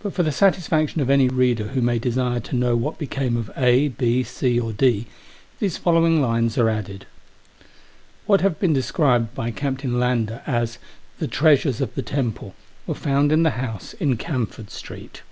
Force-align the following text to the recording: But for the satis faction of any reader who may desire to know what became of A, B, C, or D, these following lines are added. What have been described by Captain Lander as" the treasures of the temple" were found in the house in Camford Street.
But 0.00 0.12
for 0.12 0.22
the 0.22 0.30
satis 0.30 0.68
faction 0.68 1.00
of 1.00 1.10
any 1.10 1.26
reader 1.28 1.64
who 1.64 1.82
may 1.82 1.98
desire 1.98 2.38
to 2.38 2.54
know 2.54 2.76
what 2.76 2.98
became 3.00 3.36
of 3.36 3.50
A, 3.56 3.88
B, 3.88 4.22
C, 4.22 4.60
or 4.60 4.72
D, 4.72 5.06
these 5.58 5.76
following 5.76 6.22
lines 6.22 6.56
are 6.56 6.68
added. 6.68 7.04
What 8.26 8.42
have 8.42 8.60
been 8.60 8.72
described 8.72 9.34
by 9.34 9.50
Captain 9.50 9.98
Lander 9.98 10.40
as" 10.46 10.78
the 11.18 11.26
treasures 11.26 11.80
of 11.80 11.96
the 11.96 12.02
temple" 12.02 12.54
were 12.86 12.94
found 12.94 13.32
in 13.32 13.42
the 13.42 13.50
house 13.58 13.92
in 13.94 14.16
Camford 14.16 14.70
Street. 14.70 15.22